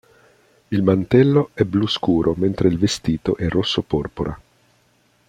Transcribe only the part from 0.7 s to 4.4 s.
mantello è blu scuro mentre il vestito è rosso porpora.